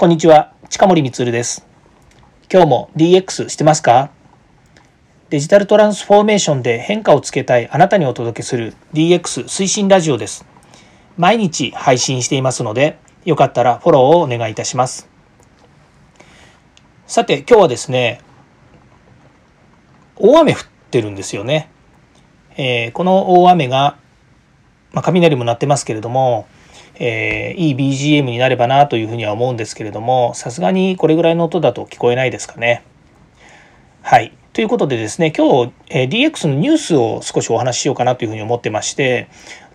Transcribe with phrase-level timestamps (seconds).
[0.00, 1.66] こんにちは、近森光です。
[2.48, 4.12] 今日も DX してますか？
[5.28, 10.46] デジタルトランスフォーメーションで変化をつけたいあなたにお届けする DX 推進ラジオです。
[11.16, 15.08] 毎日配信していますので、よかったらフォローをお願いいたします。
[17.08, 18.20] さて、今日はですね、
[20.14, 20.58] 大雨降っ
[20.92, 21.72] てるんですよね。
[22.56, 23.98] えー、この大雨が、
[24.92, 26.46] まあ、雷も鳴ってますけれども、
[26.98, 32.82] えー、いい BGM になればなというふうには思うんですけれどもさすがにこれぐらいの音だと聞こえないですかね。
[34.02, 39.28] はいということでですね今日、えー、DX のニュースを少しお話ししようかなというふうに思ってまして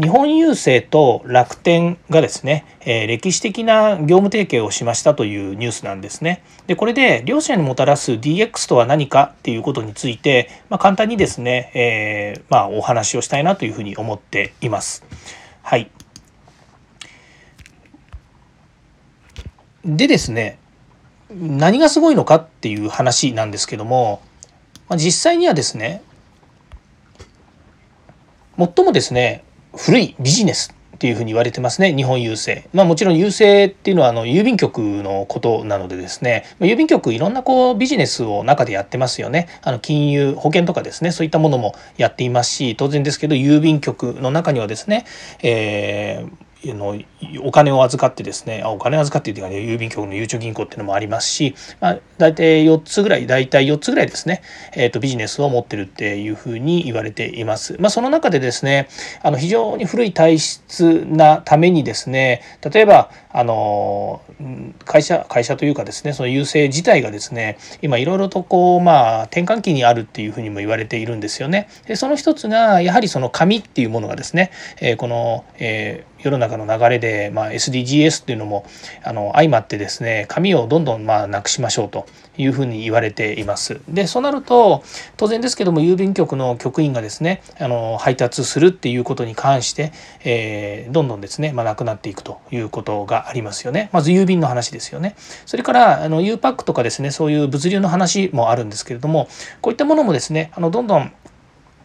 [0.00, 6.42] 日本郵政と楽天がですね、えー、歴史的な業務提携をしましたというニュースなんですね。
[6.66, 15.04] でこれで両者にもたらす DX とは何かっていうことについて、まあ、簡単にですね、えー、まあ、お話をしたいなというふうに思っています。
[15.60, 15.90] はい
[19.84, 20.58] でですね
[21.30, 24.20] 何がすごいのかっていう話なんですけども
[24.96, 26.02] 実際にはですね
[28.58, 29.44] 最もですね
[29.76, 32.68] 古いビジネスっていうふうに言われてますね日本郵政。
[32.74, 39.48] まあもちろん郵政っていうのはあの郵便局のことなのでですね郵便局いろんなこうビジネスを中でやってますよね。
[39.62, 45.06] あの金融保険とかですねそういったものもやっていますし当然ですけど郵便局の中にはですね、
[45.42, 46.98] えーの
[47.42, 54.42] お金を預かってですねあお金を預かっていうかね郵便局のゆうちょ銀行っていうのもありますし、まあ、大体4つぐらい大体4つぐらいですね、
[54.74, 57.76] えーと、ビジネスを持ってるっていうふうに言われています。
[57.80, 58.88] まあ、その中でですね
[59.22, 64.20] あの非常に古い体質なためにですね例えばあの
[64.84, 71.68] 会社会社というかですねその郵政自体がですね今いろいろとこうまあ転換期にあるっていうふうにも言われているんですよね。
[71.86, 74.50] でその一つがやはりその紙っていうものがですね、
[74.80, 78.64] えー、この、えー世の中の流れで、まあ、SDGs っていうのも
[79.04, 82.06] あの相まってですね紙をどんどんまあなくしましょうと
[82.36, 83.80] いうふうに言われています。
[83.88, 84.82] でそうなると
[85.16, 89.92] 当然ですけども郵便局の局員がですねあの配達するっていうことに関して、
[90.24, 93.90] えー、どんどんですね、まあ、なくなっていくということがありますよね。
[93.92, 95.14] まず郵便の話ですよね。
[95.46, 99.28] それからあの U パックとかですねそういう物流の話もあるんですけれども
[99.60, 101.12] こういったものもですねあのどんどん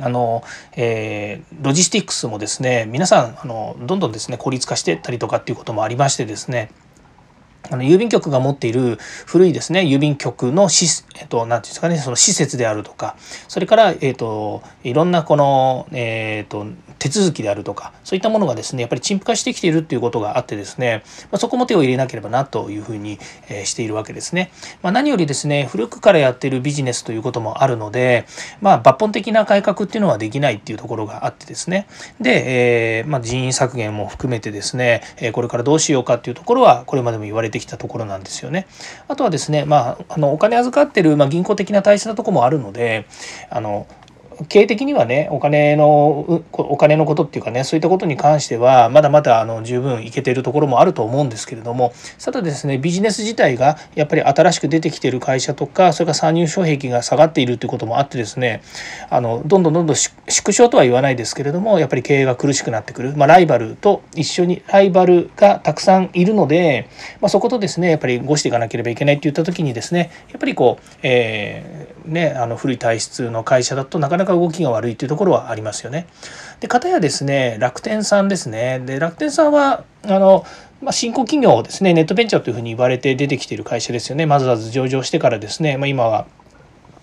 [0.00, 0.42] あの、
[0.76, 6.70] えー、ロジスティックスもですね皆さんあのどんどんですね効率化してったりとかっていうこともありましてですね
[7.70, 13.16] あの郵便局が持っている古いですね郵便局のし、えっと、なんていうんですかねその施設であるとか
[13.48, 16.66] それから、えっと、いろんなこの、えっと、
[17.00, 21.02] 手続きであるとかそういったものがですねやっぱり陳腐化してきているっていうことがあってですね、
[21.32, 23.18] まあ、そこも手を入れなければなというふうに、
[23.48, 24.52] えー、しているわけですね。
[24.82, 28.26] まあ、何よりですね古くからやっているビジネスということもあるので、
[28.60, 31.86] まあ、抜本的な改革っていうのはできないっていうところがあってですね
[32.20, 35.02] で、えーまあ、人員削減も含めてですね
[35.32, 38.66] これからどうしようかっていうところはこれまでも言われてきたところなんですよね。
[39.08, 43.06] あとはですね、まあ、あのお金預かってる、まあ、銀行的な体質なとこもあるので
[43.48, 43.86] あの
[44.48, 51.92] 経営的にはねお金のお金のことっていうかねそういったことに関してはまだまだあの十分いけてるところもあると思うんですけれども
[52.22, 58.62] ただですねビジネス自体がやっぱり新しく出てきてる会社とかそれから参入障壁が下がっているということもあってですね
[59.10, 66.88] あのどんどんどんどん縮小とは言わないですけれどもやっぱり経営が苦しくなってくる、まあ、ライバルと一緒にライバルがたくさんいるので、
[67.20, 76.06] まあ、そことですねやっぱりごしていかなければいけないっていった時にですねやっぱりこう、えー、ねあの古い体質の会社だとなかなか動きが悪いというところはありますよね。
[76.60, 78.80] でかたやですね楽天さんですね。
[78.80, 80.44] で楽天さんはあの
[80.80, 84.24] まあ、新興企業ですねネットベンチャーというふうに言われて出てきている会社ですよね。
[84.24, 86.26] まずまず上場してからですね、まあ、今は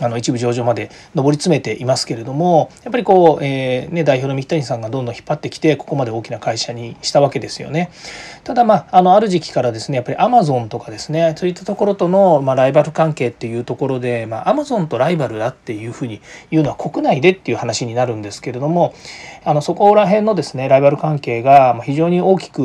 [0.00, 7.90] あの一部上場まで上り詰めていますけれどもやっぱりこう、えーね、代表の三木谷さんがどんどん引っ張ってきてここまで大きな会社にしたわけですよね。
[8.44, 16.20] ただまああのある時期からですねやっぱりアマゾンとかですねそういったところとの、まあ、ライバル関係っていうところで、まあ、アマゾンとライバルだっていうふうに
[16.50, 18.94] 言うのは国内でっていう話になるんですけれども
[19.44, 22.62] あのそこら辺のですねライバル関係が非常に大きく、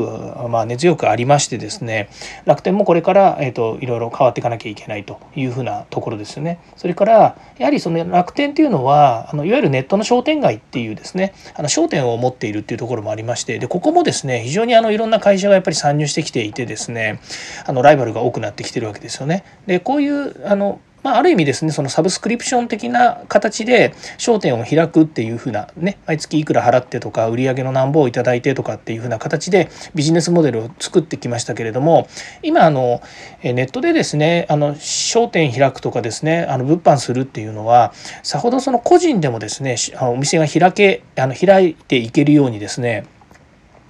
[0.49, 2.09] まあ、根強くありましてですね
[2.45, 6.59] 楽天もこれから、えーと、いろいろ変わっていかなきゃいけないというふうなところですよね。
[6.75, 7.22] それから
[7.57, 17.19] やはりその楽天っていうのはあのいわゆるネットの商店街っていうですねあの商店を持っているっていうところもありましてでここもですね非常にあのいろんな会社がやっぱり参入してきていてですね
[17.65, 19.43] あのライバルが多くなってきてるわけですよね。
[19.65, 32.07] でこういうあのまあ、ある意味ですねそのサブスクリプション的な形で商店を開くっていうふうなね毎月いくら払ってとか売り上げのなんぼを頂いてとかっていうふうな形でビジネスモデルを作ってきましたけれども
[32.41, 33.01] 今あの
[33.43, 43.05] ネットでですねあの商店開くとかですねあの物販するっていうのはさほどその個人でもですねお店が開けあの開いていけるようにですね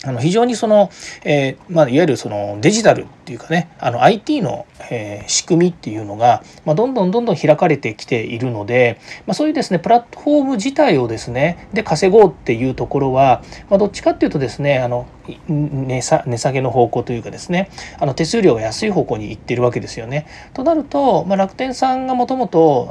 [0.06, 0.89] あの非常にその、
[1.24, 15.08] えーまあ、いわゆるそのデジタルっていうかねあの IT の、えー、仕組みっていうのが、まあ、どんどんどんどん開かれてきているので、まあ、そういうですねプラットフォーム自体をですねで稼ごうっていうところは、まあ、どっちかっていうとですねあの
[15.48, 20.28] 値下げの方向というかですねあの手数料が安い方向に行ってるわけですよね。
[20.54, 22.90] となると、まあ、楽天さんがもともと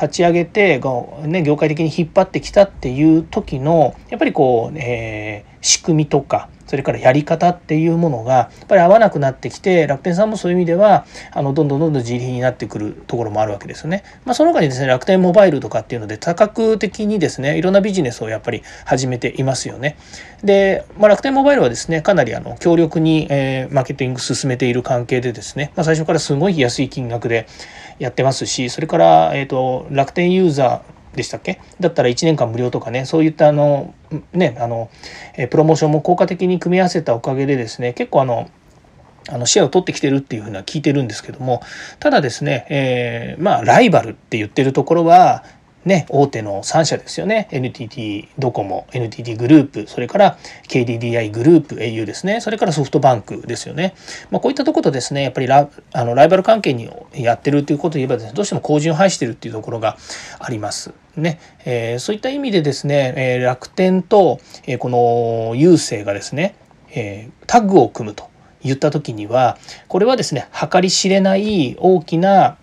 [0.00, 0.80] 立ち上げて、
[1.26, 14.04] ね、業界的に引っ張ってきたっていう時のやっぱりこう、えー、仕組みとかそれからやり方っていうものがやっぱり合わなくなってきて楽天さんもそういう意味ではあのどんどんどんどん自利になってくるところもあるわけですよね。
[14.24, 19.96] まあ、その他にですね楽天モバイルとかっていうので多角的にですねいろんなビジネスをやっぱり始めていますよね。
[20.44, 27.48] で、まあ、楽天モバイルはですねかなりあの強力に、えー、マーケティング進めている関係でですね、まあ、最初からすごい安い金額で
[27.98, 31.60] やってますしそれから、えーと楽天ユーザーでしたっけ？
[31.80, 33.94] だったら1年間無料とかねそういったあの
[34.32, 34.90] ねあの
[35.50, 38.48] プロモーションも効果的に組み合わせたおかげでですね結構あの
[39.28, 41.62] あのシェアを取ってきてるっていうふうには聞いてるんですけども
[42.00, 45.44] ただですね、えー、まあライバルって言ってるところは
[45.84, 47.48] ね、大手の3社ですよね。
[47.50, 50.38] NTT ドコモ NTT グループそれから
[50.68, 52.40] KDDI グループ au ですね。
[52.40, 53.94] それからソフトバンクですよね、
[54.30, 59.96] まあ、こういったところとですねやっぱりラあのライバル関係にやってるということで言えばですねどうしても後陣を排してるっていうところが
[60.38, 60.92] あります。
[61.16, 66.54] ね、えー、そういった意味でですね、えー、楽天と、えー、この郵政がですね、
[66.94, 68.28] え、タッグを組むと
[68.62, 72.58] 言った時にはこれはですね計り知れない大きな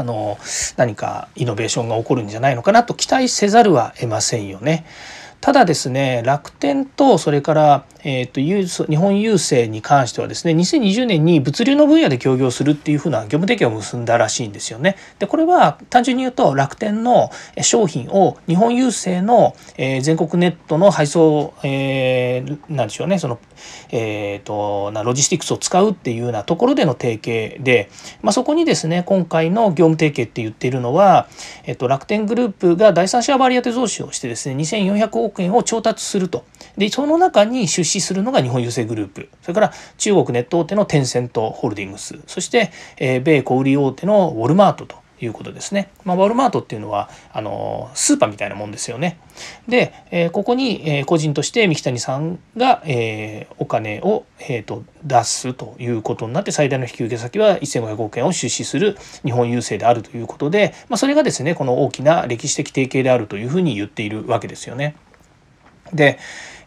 [0.00, 0.38] あの
[0.76, 4.86] 何かイノベーションが起こるんじゃないのかなと期待せざるは得ませんよね。
[5.42, 14.96] ただですね楽天とそれから、えーと、日本郵政に関してはですね2020年に物流の分野で協業するっていうふうな業務提携を結んだらしいんですよね。
[15.18, 17.30] でこれは単純に言うと楽天の
[17.62, 23.38] 商品を日本郵政の、えー、全国ネットの配送、えー、なんでしょうねその、
[23.90, 27.90] えーと、なロジスティクスを使うっていうようなところでの提携で、
[28.22, 31.28] まあ、そこにですね今回の業務提携って言っているのは、
[31.64, 36.44] えーと、楽天グループが第三者割当増資をしてですね2400億円を調達すると。
[36.76, 45.90] でその中に出資するのが日本郵政グループそれから中国ネット大手のテンセントホールディングスそして、え、米小売大手のウォルマートということですね。
[46.04, 49.18] まあ、ウォルマートっていうのはあのスーパーみたいなもんですよね。
[49.68, 64.96] で、えー、ここに、えー、個人として三木谷さんが、えー、お金を、えーと、出すということになって最大の引き受け先は1500億円を出資する日本郵政であるということで、まあ、それがですねこの大きな歴史的提携であるというふうに言っているわけですよね。
[65.92, 66.18] で、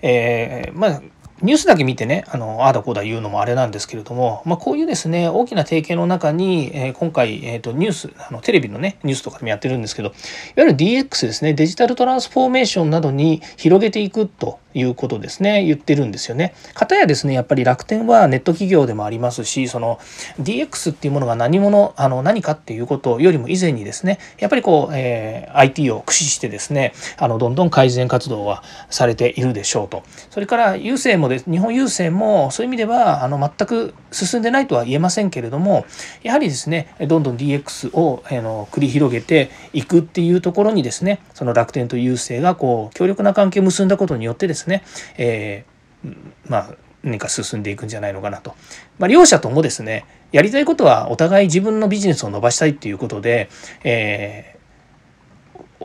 [0.03, 1.01] えー、まあ
[1.41, 10.15] ニュースだけ見てねあのあだこうだ言うのもあれなんですけれども、まあ、こういうですね大きな提携の中に、えー、今回、えーと、ニュースあのテレビのねニュースとかでもやってるんですけどいわ
[10.57, 16.53] ゆる DX ですねデジタルトランスフォーメーションなどに広げていくということですね言ってるんですよね。
[16.73, 19.99] かたやですねやっぱり楽天はネット企業でもありますしその
[20.41, 30.03] DX っていうものが何者あの何かっていうことよりも以前にですねやっぱりこう、えー、IT を駆使してですねあのどんどん改善活動はされているでしょうと。
[30.29, 35.85] それから郵政もです日本郵政もそういう意味ではあの全く進んでないとは言えませんけれども
[36.21, 44.83] やはりですねどんどん DX をあの繰り広げていくっていうところにですねその楽天と郵政がこう強力な関係を結んだことによってですね、ね
[45.17, 46.15] えー、
[46.47, 48.55] まあ何か進んでいくんじゃないのかなと。
[48.97, 53.49] まあ、両者ともですねやりたいことはお互い自分のビジネスを伸ばしたいっていうことで、
[53.83, 54.53] えー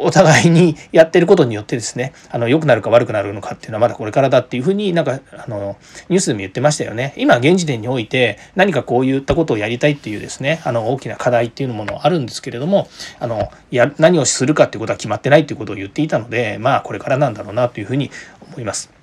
[0.00, 5.76] お互いにやってることによってですねあの良くなるか悪くなるのかっていうのはまだこれからだっていうふうになんかあの
[6.08, 18.10] ニュースでも言ってましたよね今現時点において何かこういったことをやりたいっていうですねあの大きな課題っていうものあるんですけれどもあのや何をするかっていうことは決まってないっていうことを言っていたのでまあこれからなんだろうなというふうに
[18.50, 18.98] 思います。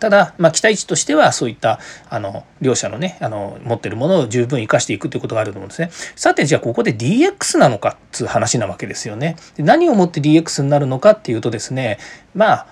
[0.00, 5.90] ただ、まあ、期待値としてはそういったあの両者のねあの持ってるものを十分生かしていくということがあると思うんですね。
[6.16, 9.36] さてじゃあここで DX なのかっつう話なわけですよね。
[9.56, 11.98] で何をもって DX になるのかっていうとですね
[12.34, 12.66] まあ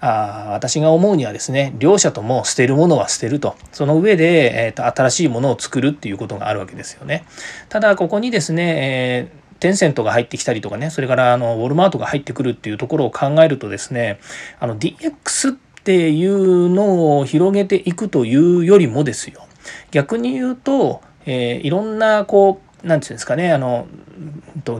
[0.00, 7.26] あ私が思うにはですね両者とも捨てるものは捨てるとその上で、えーと、新しいものを作るっていうことがあるわけですよね。
[7.68, 14.18] ただここにですね、えーテンセントが入ってきたりとかねそれからあのウォルマートが入ってくるっていうところを考えるとですね
[14.58, 19.46] あの DX っていうのを広げていくというよりもですよ
[19.90, 23.86] 逆に言うと、えー、いろんなこう何て言うんですかねあの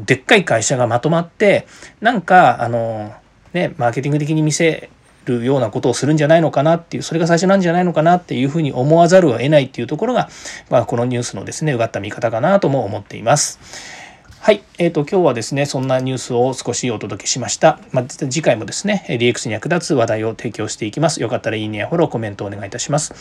[0.04, 1.66] でっかい会社がまとまって
[2.00, 3.14] なんかあの
[3.52, 4.90] ねマーケティング的に見せ
[5.26, 10.28] るようなことをするんじゃないのかなっていうそれが最初なんじゃないのかなっていうふうに思わざるを得ないっていうところが、
[10.70, 14.00] まあ、このニュースのですねうがった見方かなとも思っています。
[14.42, 21.20] はい、えーと、今日はですねそんなニュースを少しお届けしました、まあ、次回もですね DX に役立つ話題を提供していきます。
[21.20, 23.12] よかったらいいねやフォローコメントお願いいたします。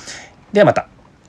[0.53, 0.98] ではまた。